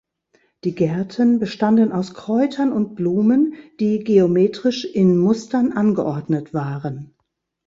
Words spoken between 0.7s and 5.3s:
Gärten bestanden aus Kräutern und Blumen, die geometrisch in